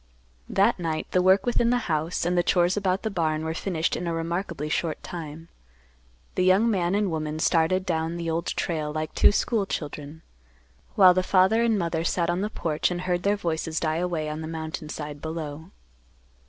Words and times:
That 0.49 0.79
night 0.79 1.05
the 1.11 1.21
work 1.21 1.45
within 1.45 1.69
the 1.69 1.77
house 1.85 2.25
and 2.25 2.35
the 2.35 2.41
chores 2.41 2.75
about 2.75 3.03
the 3.03 3.11
barn 3.11 3.45
were 3.45 3.53
finished 3.53 3.95
in 3.95 4.07
a 4.07 4.13
remarkably 4.15 4.67
short 4.67 5.03
time. 5.03 5.47
The 6.33 6.43
young 6.43 6.71
man 6.71 6.95
and 6.95 7.11
woman 7.11 7.37
started 7.37 7.85
down 7.85 8.17
the 8.17 8.27
Old 8.27 8.47
Trail 8.47 8.91
like 8.91 9.13
two 9.13 9.31
school 9.31 9.67
children, 9.67 10.23
while 10.95 11.13
the 11.13 11.21
father 11.21 11.61
and 11.61 11.77
mother 11.77 12.03
sat 12.03 12.31
on 12.31 12.41
the 12.41 12.49
porch 12.49 12.89
and 12.89 13.01
heard 13.01 13.21
their 13.21 13.37
voices 13.37 13.79
die 13.79 13.97
away 13.97 14.27
on 14.27 14.41
the 14.41 14.47
mountain 14.47 14.89
side 14.89 15.21
below. 15.21 15.69